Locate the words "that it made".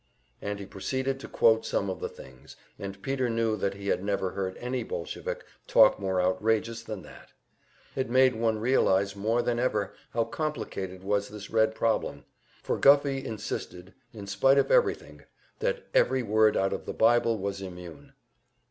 7.03-8.35